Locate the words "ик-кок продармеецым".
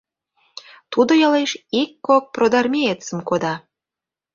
1.81-3.19